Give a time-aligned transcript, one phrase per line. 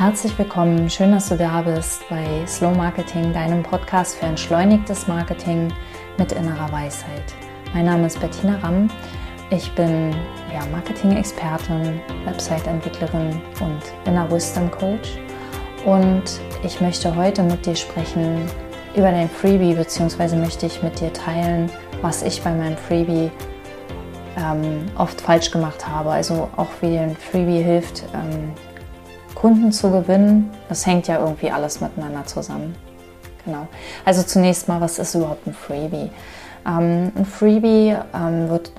[0.00, 5.70] Herzlich willkommen, schön, dass du da bist bei Slow Marketing, deinem Podcast für entschleunigtes Marketing
[6.16, 7.34] mit innerer Weisheit.
[7.74, 8.88] Mein Name ist Bettina Ramm.
[9.50, 10.16] Ich bin
[10.54, 15.18] ja, Marketing-Expertin, Website-Entwicklerin und Inner Wisdom Coach.
[15.84, 18.46] Und ich möchte heute mit dir sprechen
[18.96, 23.30] über dein Freebie, beziehungsweise möchte ich mit dir teilen, was ich bei meinem Freebie
[24.38, 26.10] ähm, oft falsch gemacht habe.
[26.10, 28.54] Also auch wie ein Freebie hilft, ähm,
[29.34, 30.50] Kunden zu gewinnen.
[30.68, 32.74] Das hängt ja irgendwie alles miteinander zusammen.
[33.44, 33.68] Genau.
[34.04, 36.10] Also zunächst mal, was ist überhaupt ein Freebie?
[36.66, 38.72] Ähm, ein Freebie ähm, wird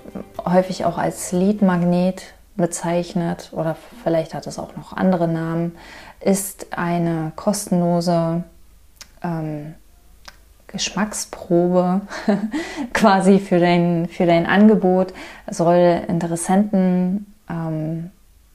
[0.46, 5.76] häufig auch als Lead-Magnet bezeichnet oder vielleicht hat es auch noch andere Namen,
[6.20, 8.44] ist eine kostenlose
[9.24, 9.74] ähm,
[10.68, 12.02] Geschmacksprobe
[12.94, 15.14] quasi für dein, für dein Angebot,
[15.50, 18.12] soll Interessenten ähm,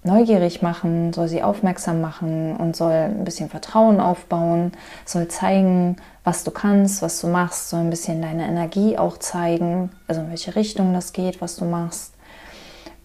[0.07, 4.73] neugierig machen, soll sie aufmerksam machen und soll ein bisschen Vertrauen aufbauen,
[5.05, 9.91] soll zeigen, was du kannst, was du machst, soll ein bisschen deine Energie auch zeigen,
[10.09, 12.15] also in welche Richtung das geht, was du machst.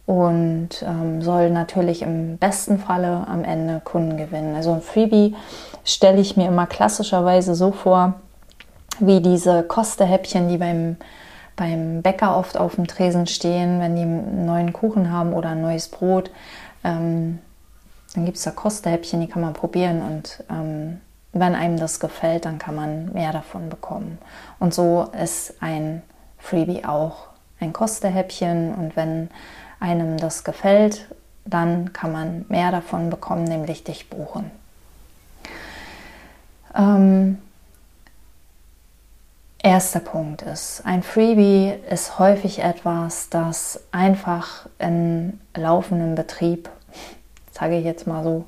[0.05, 4.55] Und ähm, soll natürlich im besten Falle am Ende Kunden gewinnen.
[4.55, 5.35] Also ein Freebie
[5.85, 8.15] stelle ich mir immer klassischerweise so vor,
[8.99, 10.97] wie diese Kostehäppchen, die beim,
[11.55, 15.61] beim Bäcker oft auf dem Tresen stehen, wenn die einen neuen Kuchen haben oder ein
[15.61, 16.31] neues Brot.
[16.83, 17.39] Ähm,
[18.13, 20.99] dann gibt es da Kostehäppchen, die kann man probieren und ähm,
[21.33, 24.17] wenn einem das gefällt, dann kann man mehr davon bekommen.
[24.59, 26.01] Und so ist ein
[26.37, 27.27] Freebie auch
[27.59, 29.29] ein Kostehäppchen und wenn
[29.79, 31.07] einem das gefällt,
[31.45, 34.51] dann kann man mehr davon bekommen, nämlich dich buchen.
[36.75, 37.37] Ähm,
[39.63, 46.67] Erster Punkt ist, ein Freebie ist häufig etwas, das einfach in laufendem Betrieb,
[47.51, 48.45] sage ich jetzt mal so,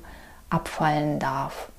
[0.50, 1.70] abfallen darf.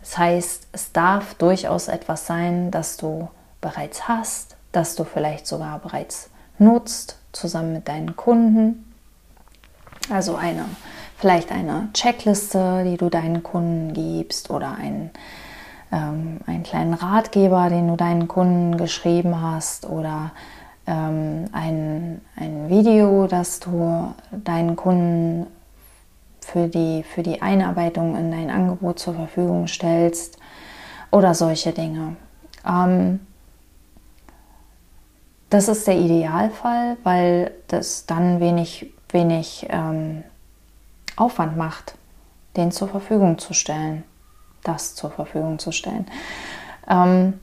[0.00, 3.28] Das heißt, es darf durchaus etwas sein, das du
[3.60, 8.94] bereits hast, das du vielleicht sogar bereits nutzt, zusammen mit deinen Kunden.
[10.10, 10.64] Also eine,
[11.18, 15.10] vielleicht eine Checkliste, die du deinen Kunden gibst oder ein
[15.92, 20.32] ähm, einen kleinen Ratgeber, den du deinen Kunden geschrieben hast oder
[20.86, 25.46] ähm, ein, ein Video, das du deinen Kunden
[26.40, 30.38] für die, für die Einarbeitung in dein Angebot zur Verfügung stellst
[31.10, 32.16] oder solche Dinge.
[32.66, 33.20] Ähm,
[35.50, 40.24] das ist der Idealfall, weil das dann wenig, wenig ähm,
[41.16, 41.94] Aufwand macht,
[42.56, 44.04] den zur Verfügung zu stellen
[44.66, 46.06] das zur Verfügung zu stellen.
[46.88, 47.34] Ähm,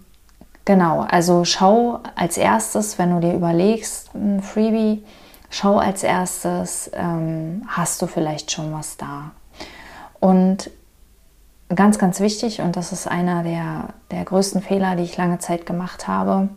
[0.65, 5.03] genau, also schau als erstes, wenn du dir überlegst, ein Freebie,
[5.49, 9.31] schau als erstes, ähm, hast du vielleicht schon was da.
[10.19, 10.69] Und
[11.73, 15.65] ganz, ganz wichtig, und das ist einer der, der größten Fehler, die ich lange Zeit
[15.65, 16.49] gemacht habe,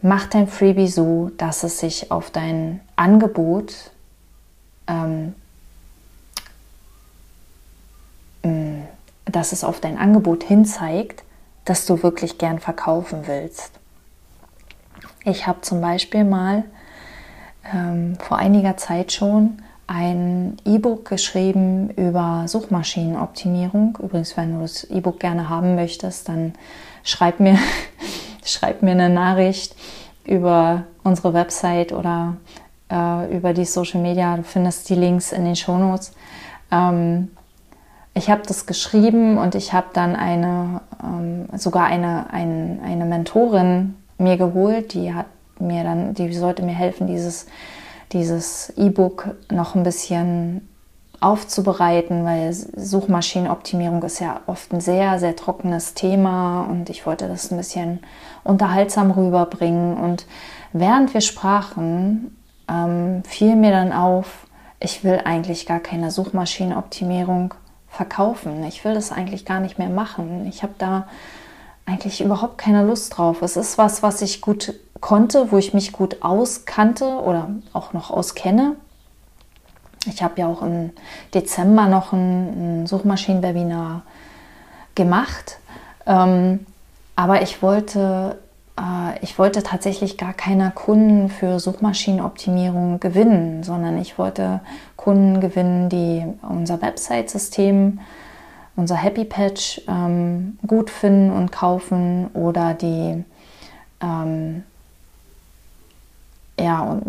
[0.00, 3.92] mach dein Freebie so, dass es sich auf dein Angebot
[4.86, 5.34] ähm,
[9.24, 11.22] dass es auf dein Angebot hinzeigt,
[11.64, 13.72] dass du wirklich gern verkaufen willst.
[15.24, 16.64] Ich habe zum Beispiel mal
[17.72, 23.98] ähm, vor einiger Zeit schon ein E-Book geschrieben über Suchmaschinenoptimierung.
[24.02, 26.54] Übrigens, wenn du das E-Book gerne haben möchtest, dann
[27.04, 27.58] schreib mir,
[28.44, 29.76] schreib mir eine Nachricht
[30.24, 32.36] über unsere Website oder
[32.90, 34.36] äh, über die Social Media.
[34.36, 36.12] Du findest die Links in den Shownotes.
[36.70, 37.30] Ähm,
[38.14, 43.96] ich habe das geschrieben und ich habe dann eine, ähm, sogar eine, ein, eine Mentorin
[44.18, 45.26] mir geholt, die hat
[45.58, 47.46] mir dann, die sollte mir helfen, dieses
[48.12, 50.68] dieses E-Book noch ein bisschen
[51.20, 57.50] aufzubereiten, weil Suchmaschinenoptimierung ist ja oft ein sehr, sehr trockenes Thema und ich wollte das
[57.50, 58.00] ein bisschen
[58.42, 59.96] unterhaltsam rüberbringen.
[59.96, 60.26] Und
[60.72, 62.36] während wir sprachen,
[62.68, 64.46] ähm, fiel mir dann auf,
[64.80, 67.54] ich will eigentlich gar keine Suchmaschinenoptimierung
[67.92, 68.64] verkaufen.
[68.64, 70.46] Ich will das eigentlich gar nicht mehr machen.
[70.46, 71.06] Ich habe da
[71.84, 73.42] eigentlich überhaupt keine Lust drauf.
[73.42, 78.10] Es ist was, was ich gut konnte, wo ich mich gut auskannte oder auch noch
[78.10, 78.76] auskenne.
[80.06, 80.90] Ich habe ja auch im
[81.34, 84.02] Dezember noch ein, ein Suchmaschinenwebinar
[84.94, 85.58] gemacht.
[86.06, 86.66] Ähm,
[87.14, 88.38] aber ich wollte
[88.78, 94.60] äh, ich wollte tatsächlich gar keine Kunden für Suchmaschinenoptimierung gewinnen, sondern ich wollte
[95.02, 97.98] Kunden gewinnen, die unser Website-System,
[98.76, 103.24] unser Happy Patch ähm, gut finden und kaufen oder die
[104.00, 104.62] ähm,
[106.58, 107.00] ja,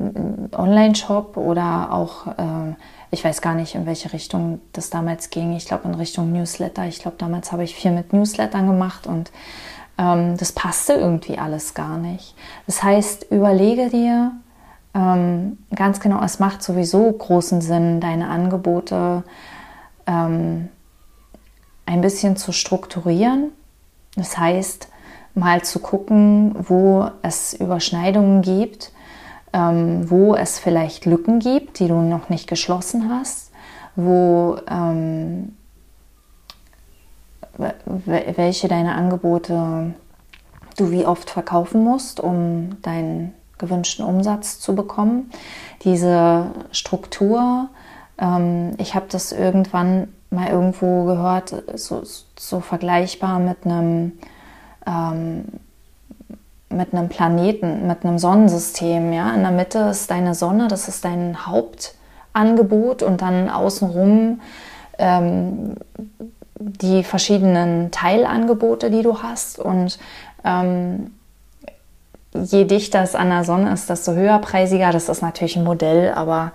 [0.54, 2.74] Online-Shop oder auch, äh,
[3.12, 5.56] ich weiß gar nicht, in welche Richtung das damals ging.
[5.56, 6.86] Ich glaube, in Richtung Newsletter.
[6.88, 9.32] Ich glaube, damals habe ich viel mit Newslettern gemacht und
[10.00, 12.34] ähm, das passte irgendwie alles gar nicht.
[12.66, 14.32] Das heißt, überlege dir
[14.94, 19.24] ähm, ganz genau, es macht sowieso großen Sinn, deine Angebote
[20.06, 20.70] ähm,
[21.86, 23.52] ein bisschen zu strukturieren.
[24.16, 24.88] Das heißt,
[25.34, 28.92] mal zu gucken, wo es Überschneidungen gibt,
[29.52, 33.52] ähm, wo es vielleicht Lücken gibt, die du noch nicht geschlossen hast,
[33.96, 35.56] wo ähm,
[37.58, 39.94] welche deine Angebote
[40.78, 45.32] du wie oft verkaufen musst, um deinen gewünschten Umsatz zu bekommen.
[45.84, 47.70] Diese Struktur,
[48.20, 52.04] ähm, ich habe das irgendwann mal irgendwo gehört, so,
[52.38, 54.14] so vergleichbar mit einem
[54.86, 55.46] ähm,
[56.70, 59.14] mit einem Planeten, mit einem Sonnensystem.
[59.14, 59.34] Ja?
[59.34, 64.42] In der Mitte ist deine Sonne, das ist dein Hauptangebot und dann außenrum
[64.98, 65.76] ähm,
[66.60, 69.60] die verschiedenen Teilangebote, die du hast.
[69.60, 70.00] Und
[70.44, 71.12] ähm,
[72.34, 74.92] je dichter es an der Sonne ist, desto höherpreisiger.
[74.92, 76.52] Das ist natürlich ein Modell, aber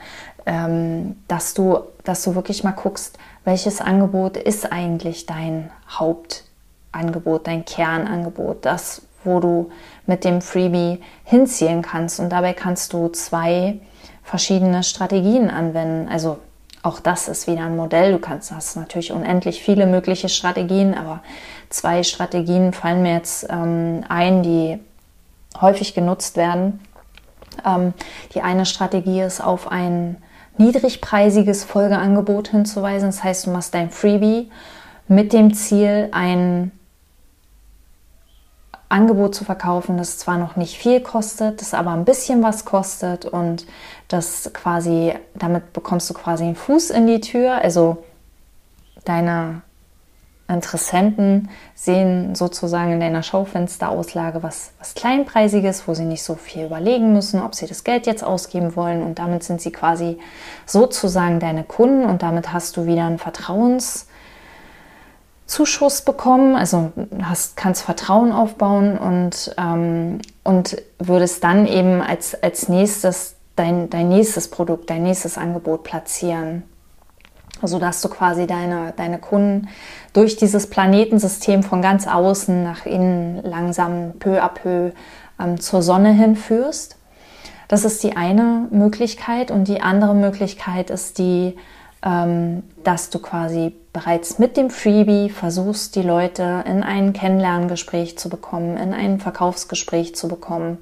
[0.46, 7.64] ähm, dass, du, dass du wirklich mal guckst, welches Angebot ist eigentlich dein Hauptangebot, dein
[7.64, 9.70] Kernangebot, das, wo du
[10.06, 12.20] mit dem Freebie hinzielen kannst.
[12.20, 13.80] Und dabei kannst du zwei
[14.22, 16.08] verschiedene Strategien anwenden.
[16.08, 16.38] Also
[16.82, 18.12] auch das ist wieder ein Modell.
[18.12, 21.22] Du kannst, hast natürlich unendlich viele mögliche Strategien, aber
[21.70, 24.78] zwei Strategien fallen mir jetzt ähm, ein, die
[25.60, 26.80] häufig genutzt werden.
[27.64, 27.94] Ähm,
[28.34, 30.16] die eine Strategie ist auf ein
[30.58, 33.08] niedrigpreisiges Folgeangebot hinzuweisen.
[33.08, 34.50] Das heißt, du machst dein Freebie
[35.06, 36.72] mit dem Ziel, ein
[38.88, 43.26] Angebot zu verkaufen, das zwar noch nicht viel kostet, das aber ein bisschen was kostet
[43.26, 43.66] und
[44.08, 47.56] das quasi, damit bekommst du quasi einen Fuß in die Tür.
[47.56, 48.02] Also
[49.04, 49.62] deine
[50.48, 57.12] Interessenten sehen sozusagen in deiner Schaufensterauslage was, was Kleinpreisiges, wo sie nicht so viel überlegen
[57.12, 59.02] müssen, ob sie das Geld jetzt ausgeben wollen.
[59.02, 60.18] Und damit sind sie quasi
[60.64, 64.06] sozusagen deine Kunden und damit hast du wieder einen Vertrauenszuschuss
[66.06, 66.56] bekommen.
[66.56, 66.92] Also
[67.22, 74.08] hast, kannst Vertrauen aufbauen und, ähm, und würdest dann eben als, als nächstes dein, dein
[74.08, 76.62] nächstes Produkt, dein nächstes Angebot platzieren
[77.62, 79.68] sodass du quasi deine, deine Kunden
[80.12, 84.92] durch dieses Planetensystem von ganz außen nach innen langsam peu à peu
[85.40, 86.96] ähm, zur Sonne hinführst.
[87.68, 91.56] Das ist die eine Möglichkeit und die andere Möglichkeit ist die,
[92.02, 98.28] ähm, dass du quasi bereits mit dem Freebie versuchst, die Leute in ein Kennenlerngespräch zu
[98.28, 100.78] bekommen, in ein Verkaufsgespräch zu bekommen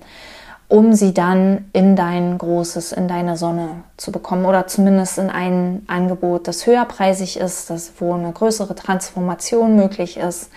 [0.69, 5.83] um sie dann in dein großes, in deine Sonne zu bekommen oder zumindest in ein
[5.87, 10.51] Angebot, das höherpreisig ist, das, wo eine größere Transformation möglich ist,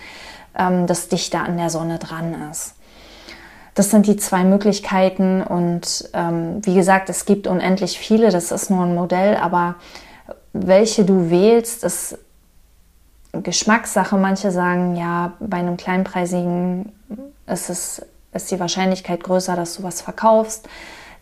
[0.58, 2.74] ähm, das dichter an der Sonne dran ist.
[3.74, 8.68] Das sind die zwei Möglichkeiten und ähm, wie gesagt, es gibt unendlich viele, das ist
[8.68, 9.76] nur ein Modell, aber
[10.52, 12.18] welche du wählst, ist
[13.32, 14.16] Geschmackssache.
[14.16, 16.90] Manche sagen, ja, bei einem kleinpreisigen
[17.46, 20.68] ist es ist die Wahrscheinlichkeit größer, dass du was verkaufst.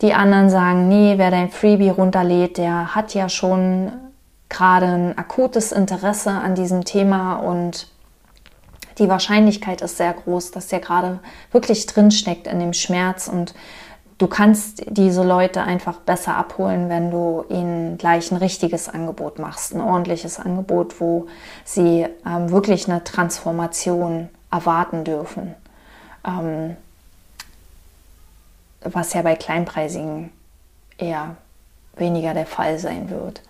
[0.01, 3.93] Die anderen sagen, nee, wer dein Freebie runterlädt, der hat ja schon
[4.49, 7.89] gerade ein akutes Interesse an diesem Thema und
[8.99, 11.21] die Wahrscheinlichkeit ist sehr groß, dass der gerade
[11.53, 13.55] wirklich drinsteckt in dem Schmerz und
[14.19, 19.75] du kannst diese Leute einfach besser abholen, wenn du ihnen gleich ein richtiges Angebot machst,
[19.75, 21.27] ein ordentliches Angebot, wo
[21.65, 25.55] sie ähm, wirklich eine Transformation erwarten dürfen.
[26.27, 26.77] Ähm,
[28.83, 30.31] was ja bei kleinpreisigen
[30.99, 31.37] eher
[31.97, 33.43] weniger der Fall sein wird.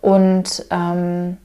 [0.00, 1.38] Und ähm,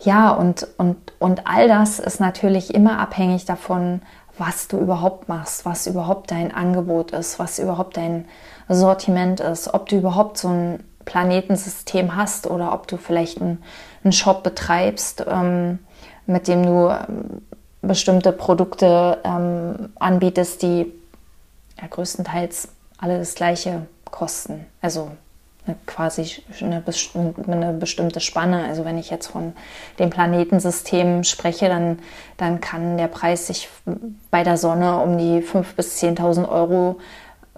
[0.00, 4.02] ja, und, und, und all das ist natürlich immer abhängig davon,
[4.36, 8.26] was du überhaupt machst, was überhaupt dein Angebot ist, was überhaupt dein
[8.68, 13.62] Sortiment ist, ob du überhaupt so ein Planetensystem hast oder ob du vielleicht einen,
[14.10, 15.78] Shop betreibst, ähm,
[16.26, 17.40] mit dem du ähm,
[17.80, 20.92] bestimmte Produkte ähm, anbietest, die
[21.80, 24.66] ja, größtenteils alle das gleiche kosten.
[24.80, 25.10] Also
[25.66, 26.82] eine, quasi eine,
[27.46, 28.64] eine, bestimmte Spanne.
[28.64, 29.54] Also wenn ich jetzt von
[29.98, 31.98] dem Planetensystem spreche, dann,
[32.36, 33.68] dann kann der Preis sich
[34.30, 36.96] bei der Sonne um die 5.000 bis 10.000 Euro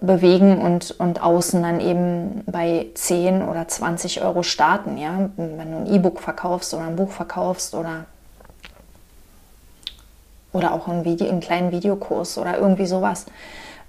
[0.00, 4.98] bewegen und, und außen dann eben bei 10 oder 20 Euro starten.
[4.98, 5.30] Ja?
[5.36, 8.04] Wenn du ein E-Book verkaufst oder ein Buch verkaufst oder,
[10.52, 13.26] oder auch ein Video, einen kleinen Videokurs oder irgendwie sowas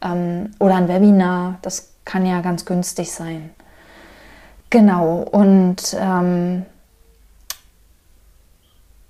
[0.01, 1.59] oder ein Webinar.
[1.61, 3.51] Das kann ja ganz günstig sein.
[4.69, 6.65] Genau, und ähm,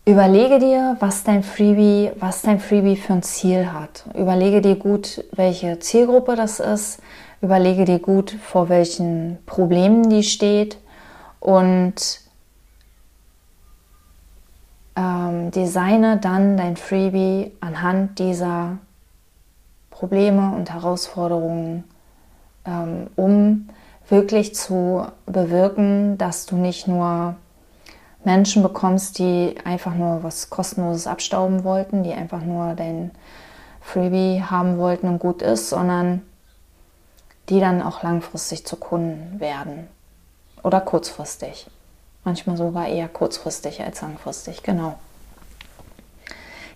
[0.06, 4.06] überlege dir, was dein Freebie, was dein Freebie für ein Ziel hat.
[4.14, 7.00] Überlege dir gut, welche Zielgruppe das ist.
[7.42, 10.78] Überlege dir gut, vor welchen Problemen die steht
[11.40, 12.22] und
[14.96, 18.78] ähm, designe dann dein Freebie anhand dieser
[19.98, 21.84] Probleme und Herausforderungen,
[22.66, 23.70] ähm, um
[24.10, 27.36] wirklich zu bewirken, dass du nicht nur
[28.24, 33.10] Menschen bekommst, die einfach nur was kostenloses abstauben wollten, die einfach nur dein
[33.82, 36.22] Freebie haben wollten und gut ist, sondern
[37.50, 39.88] die dann auch langfristig zu Kunden werden
[40.62, 41.68] oder kurzfristig.
[42.24, 45.00] Manchmal sogar eher kurzfristig als langfristig, genau.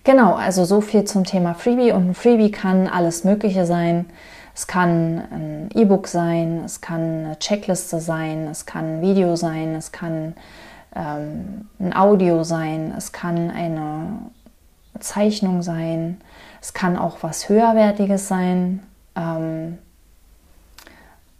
[0.03, 1.91] Genau, also so viel zum Thema Freebie.
[1.91, 4.07] Und ein Freebie kann alles Mögliche sein.
[4.53, 9.75] Es kann ein E-Book sein, es kann eine Checkliste sein, es kann ein Video sein,
[9.75, 10.35] es kann
[10.93, 14.19] ähm, ein Audio sein, es kann eine
[14.99, 16.19] Zeichnung sein,
[16.61, 18.81] es kann auch was Höherwertiges sein.
[19.15, 19.77] Ähm,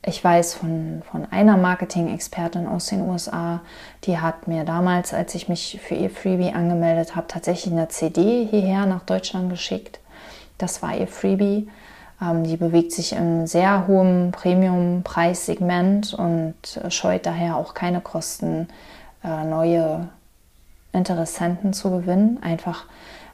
[0.03, 3.61] ich weiß von, von einer Marketing-Expertin aus den USA,
[4.03, 8.47] die hat mir damals, als ich mich für ihr Freebie angemeldet habe, tatsächlich eine CD
[8.49, 9.99] hierher nach Deutschland geschickt.
[10.57, 11.69] Das war ihr Freebie.
[12.21, 16.55] Ähm, die bewegt sich im sehr hohen Premium-Preissegment und
[16.89, 18.67] scheut daher auch keine Kosten,
[19.23, 20.09] äh, neue
[20.93, 22.39] Interessenten zu gewinnen.
[22.41, 22.85] Einfach,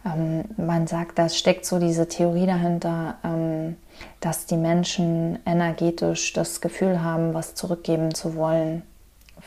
[0.08, 3.78] ähm, man sagt, da steckt so diese Theorie dahinter, ähm,
[4.20, 8.84] dass die Menschen energetisch das Gefühl haben, was zurückgeben zu wollen,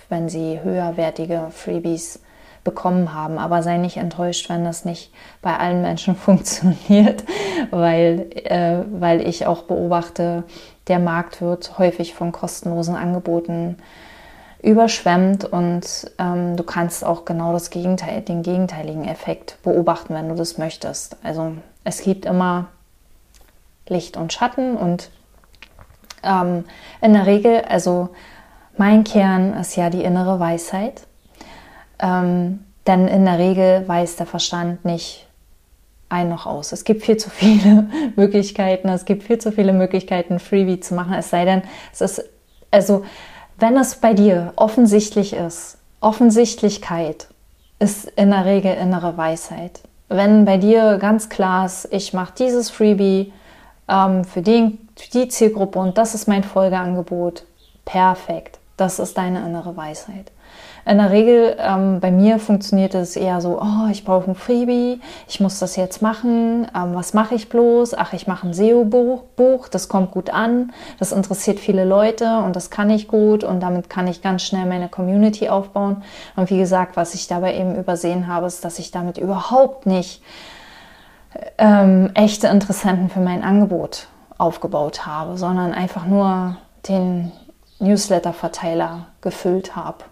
[0.08, 2.20] wenn sie höherwertige Freebies
[2.64, 3.38] bekommen haben.
[3.38, 5.12] Aber sei nicht enttäuscht, wenn das nicht
[5.42, 7.24] bei allen Menschen funktioniert,
[7.70, 10.44] weil, äh, weil ich auch beobachte,
[10.88, 13.76] der Markt wird häufig von kostenlosen Angeboten
[14.62, 20.34] überschwemmt und ähm, du kannst auch genau das Gegenteil, den gegenteiligen Effekt beobachten, wenn du
[20.34, 21.16] das möchtest.
[21.22, 21.52] Also
[21.84, 22.66] es gibt immer
[23.88, 25.10] Licht und Schatten und
[26.22, 26.64] ähm,
[27.00, 28.10] in der Regel, also
[28.76, 31.02] mein Kern ist ja die innere Weisheit,
[31.98, 35.26] ähm, denn in der Regel weiß der Verstand nicht
[36.10, 36.72] ein noch aus.
[36.72, 41.14] Es gibt viel zu viele Möglichkeiten, es gibt viel zu viele Möglichkeiten, Freebie zu machen,
[41.14, 41.62] es sei denn,
[41.92, 42.24] es ist,
[42.70, 43.04] also
[43.60, 47.28] wenn es bei dir offensichtlich ist, Offensichtlichkeit
[47.78, 49.80] ist in der Regel innere Weisheit.
[50.08, 53.32] Wenn bei dir ganz klar ist, ich mache dieses Freebie,
[53.88, 57.44] ähm, für, den, für die Zielgruppe und das ist mein Folgeangebot.
[57.84, 58.58] Perfekt.
[58.76, 60.32] Das ist deine innere Weisheit.
[60.86, 65.00] In der Regel ähm, bei mir funktioniert es eher so, oh, ich brauche ein Freebie,
[65.28, 67.94] ich muss das jetzt machen, ähm, was mache ich bloß?
[67.94, 72.70] Ach, ich mache ein SEO-Buch, das kommt gut an, das interessiert viele Leute und das
[72.70, 76.02] kann ich gut und damit kann ich ganz schnell meine Community aufbauen.
[76.36, 80.22] Und wie gesagt, was ich dabei eben übersehen habe, ist, dass ich damit überhaupt nicht
[81.58, 84.08] ähm, echte Interessenten für mein Angebot
[84.38, 86.56] aufgebaut habe, sondern einfach nur
[86.88, 87.32] den
[87.78, 90.04] Newsletter-Verteiler gefüllt habe.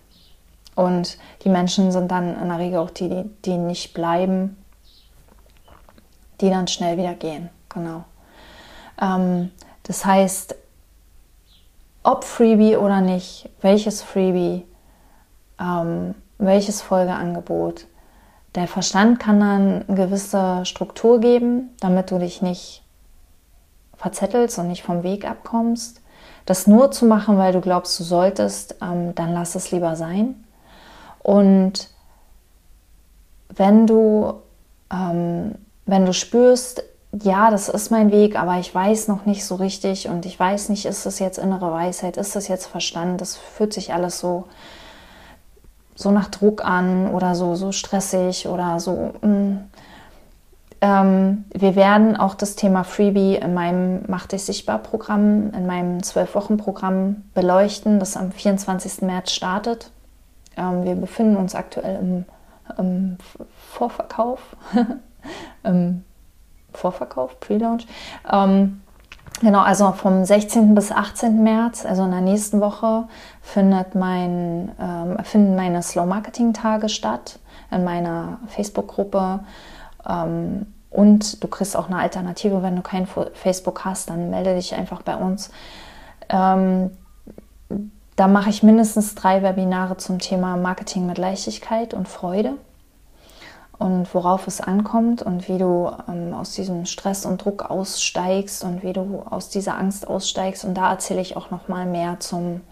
[0.78, 4.56] Und die Menschen sind dann in der Regel auch die, die nicht bleiben,
[6.40, 7.48] die dann schnell wieder gehen.
[7.68, 8.04] Genau.
[9.02, 9.50] Ähm,
[9.82, 10.54] das heißt,
[12.04, 14.64] ob Freebie oder nicht, welches Freebie,
[15.60, 17.88] ähm, welches Folgeangebot,
[18.54, 22.84] der Verstand kann dann eine gewisse Struktur geben, damit du dich nicht
[23.96, 26.02] verzettelst und nicht vom Weg abkommst.
[26.46, 30.44] Das nur zu machen, weil du glaubst, du solltest, ähm, dann lass es lieber sein.
[31.22, 31.88] Und
[33.48, 34.34] wenn du,
[34.92, 35.54] ähm,
[35.86, 36.82] wenn du spürst,
[37.22, 40.68] ja, das ist mein Weg, aber ich weiß noch nicht so richtig und ich weiß
[40.68, 44.44] nicht, ist das jetzt innere Weisheit, ist das jetzt Verstand, das fühlt sich alles so
[45.98, 49.14] so nach Druck an oder so, so stressig oder so.
[49.20, 49.56] Mm.
[50.80, 55.98] Ähm, wir werden auch das Thema Freebie in meinem Mach dich sichtbar Programm, in meinem
[55.98, 59.02] 12-Wochen-Programm beleuchten, das am 24.
[59.02, 59.90] März startet.
[60.58, 62.24] Ähm, wir befinden uns aktuell im,
[62.76, 63.18] im
[63.70, 64.56] Vorverkauf,
[65.62, 66.04] im
[66.72, 67.86] Vorverkauf, Pre-Launch.
[68.30, 68.80] Ähm,
[69.40, 70.74] Genau, also vom 16.
[70.74, 71.44] bis 18.
[71.44, 73.04] März, also in der nächsten Woche,
[73.40, 77.38] findet mein, ähm, finden meine Slow Marketing Tage statt
[77.70, 79.40] in meiner Facebook-Gruppe.
[80.08, 84.74] Ähm, und du kriegst auch eine Alternative, wenn du kein Facebook hast, dann melde dich
[84.74, 85.50] einfach bei uns.
[86.28, 86.90] Ähm,
[88.18, 92.54] da mache ich mindestens drei Webinare zum Thema Marketing mit Leichtigkeit und Freude.
[93.78, 98.82] und worauf es ankommt und wie du ähm, aus diesem Stress und Druck aussteigst und
[98.82, 100.64] wie du aus dieser Angst aussteigst.
[100.64, 102.62] Und da erzähle ich auch noch mal mehr zum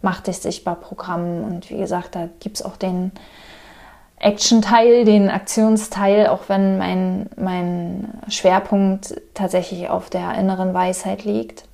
[0.00, 1.44] Mach dich sichtbar Programm.
[1.44, 3.12] Und wie gesagt, da gibt es auch den
[4.18, 11.64] Action-Teil, den Aktionsteil, auch wenn mein, mein Schwerpunkt tatsächlich auf der inneren Weisheit liegt,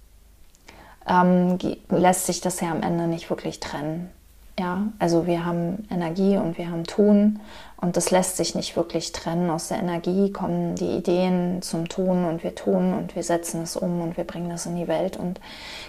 [1.08, 4.10] ähm, lässt sich das ja am Ende nicht wirklich trennen.
[4.58, 7.40] Ja, also wir haben Energie und wir haben Tun
[7.78, 9.48] und das lässt sich nicht wirklich trennen.
[9.48, 13.76] Aus der Energie kommen die Ideen zum Tun und wir tun und wir setzen es
[13.76, 15.16] um und wir bringen das in die Welt.
[15.16, 15.40] Und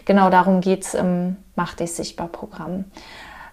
[0.06, 2.86] genau darum geht es im Mach dich sichtbar Programm.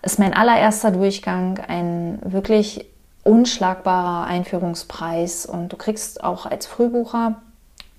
[0.01, 2.87] Ist mein allererster Durchgang ein wirklich
[3.25, 7.43] unschlagbarer Einführungspreis und du kriegst auch als Frühbucher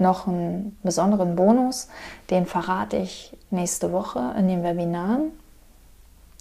[0.02, 1.88] noch einen besonderen Bonus.
[2.30, 5.32] Den verrate ich nächste Woche in den Webinaren.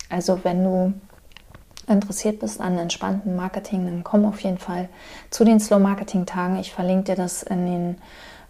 [0.09, 0.93] Also wenn du
[1.87, 4.89] interessiert bist an entspannten Marketing, dann komm auf jeden Fall
[5.31, 6.59] zu den Slow Marketing Tagen.
[6.59, 7.97] Ich verlinke dir das in den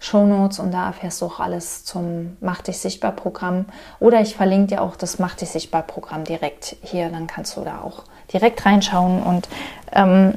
[0.03, 3.67] Show Notes und da erfährst du auch alles zum Mach dich sichtbar Programm.
[4.01, 7.61] Oder ich verlinke dir auch das Mach dich sichtbar Programm direkt hier, dann kannst du
[7.61, 9.23] da auch direkt reinschauen.
[9.23, 9.49] Und
[9.93, 10.35] ähm,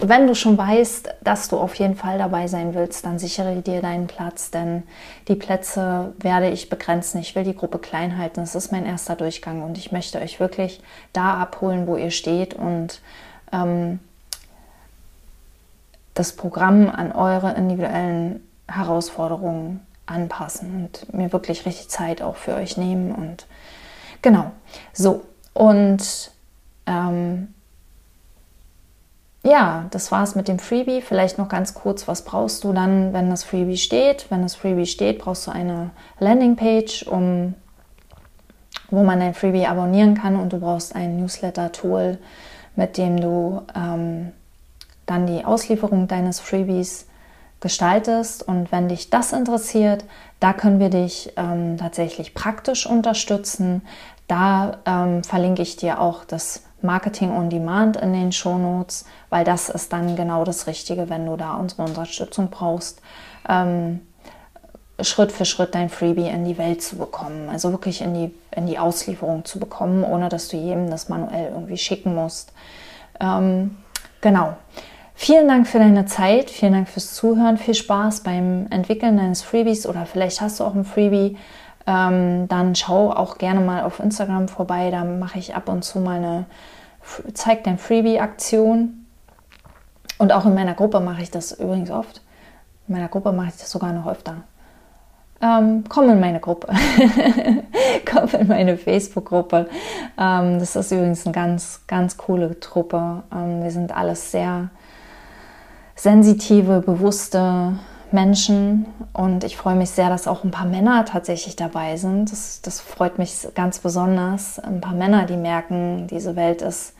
[0.00, 3.80] wenn du schon weißt, dass du auf jeden Fall dabei sein willst, dann sichere dir
[3.80, 4.82] deinen Platz, denn
[5.28, 7.20] die Plätze werde ich begrenzen.
[7.20, 8.40] Ich will die Gruppe klein halten.
[8.40, 10.82] Das ist mein erster Durchgang und ich möchte euch wirklich
[11.12, 13.00] da abholen, wo ihr steht und
[13.52, 14.00] ähm,
[16.14, 22.76] das Programm an eure individuellen Herausforderungen anpassen und mir wirklich richtig Zeit auch für euch
[22.76, 23.12] nehmen.
[23.12, 23.46] Und
[24.22, 24.52] genau,
[24.92, 25.22] so.
[25.52, 26.30] Und
[26.86, 27.48] ähm,
[29.42, 31.00] ja, das war es mit dem Freebie.
[31.02, 34.26] Vielleicht noch ganz kurz, was brauchst du dann, wenn das Freebie steht?
[34.28, 37.54] Wenn das Freebie steht, brauchst du eine Landingpage, um,
[38.90, 42.18] wo man dein Freebie abonnieren kann und du brauchst ein Newsletter-Tool,
[42.74, 44.32] mit dem du ähm,
[45.06, 47.06] dann die Auslieferung deines Freebies
[47.60, 48.42] gestaltest.
[48.42, 50.04] Und wenn dich das interessiert,
[50.40, 53.82] da können wir dich ähm, tatsächlich praktisch unterstützen.
[54.28, 59.68] Da ähm, verlinke ich dir auch das Marketing on Demand in den Shownotes, weil das
[59.68, 63.00] ist dann genau das Richtige, wenn du da unsere Unterstützung brauchst,
[63.48, 64.00] ähm,
[65.00, 67.50] Schritt für Schritt dein Freebie in die Welt zu bekommen.
[67.50, 71.50] Also wirklich in die, in die Auslieferung zu bekommen, ohne dass du jedem das manuell
[71.52, 72.52] irgendwie schicken musst.
[73.20, 73.76] Ähm,
[74.22, 74.56] genau.
[75.18, 79.86] Vielen Dank für deine Zeit, vielen Dank fürs Zuhören, viel Spaß beim Entwickeln deines Freebies
[79.86, 81.38] oder vielleicht hast du auch ein Freebie.
[81.86, 86.00] Ähm, dann schau auch gerne mal auf Instagram vorbei, da mache ich ab und zu
[86.00, 86.44] mal eine
[87.32, 89.06] Zeig dein Freebie-Aktion.
[90.18, 92.20] Und auch in meiner Gruppe mache ich das übrigens oft.
[92.86, 94.42] In meiner Gruppe mache ich das sogar noch öfter.
[95.40, 96.68] Ähm, komm in meine Gruppe.
[98.10, 99.68] komm in meine Facebook-Gruppe.
[100.18, 103.22] Ähm, das ist übrigens eine ganz, ganz coole Truppe.
[103.32, 104.70] Ähm, wir sind alles sehr
[105.96, 107.78] sensitive, bewusste
[108.12, 112.30] Menschen und ich freue mich sehr, dass auch ein paar Männer tatsächlich dabei sind.
[112.30, 114.58] Das, das freut mich ganz besonders.
[114.58, 116.94] Ein paar Männer, die merken, diese Welt ist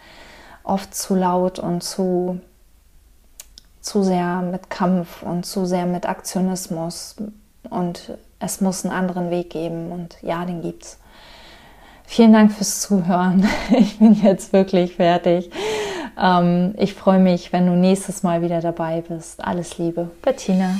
[0.64, 2.40] oft zu laut und zu,
[3.80, 7.16] zu sehr mit Kampf und zu sehr mit Aktionismus
[7.70, 10.98] und es muss einen anderen Weg geben und ja, den gibt's.
[12.08, 13.48] Vielen Dank fürs Zuhören.
[13.70, 15.50] Ich bin jetzt wirklich fertig.
[16.18, 19.44] Ähm, ich freue mich, wenn du nächstes Mal wieder dabei bist.
[19.44, 20.78] Alles Liebe, Bettina.